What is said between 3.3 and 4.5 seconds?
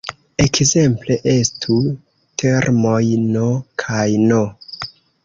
"n" kaj "n".